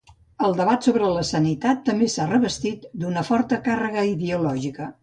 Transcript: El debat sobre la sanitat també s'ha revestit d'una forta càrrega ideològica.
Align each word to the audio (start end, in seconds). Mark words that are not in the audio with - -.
El 0.45 0.55
debat 0.59 0.87
sobre 0.87 1.09
la 1.17 1.25
sanitat 1.31 1.85
també 1.91 2.09
s'ha 2.15 2.27
revestit 2.33 2.89
d'una 3.05 3.27
forta 3.31 3.65
càrrega 3.71 4.09
ideològica. 4.17 4.93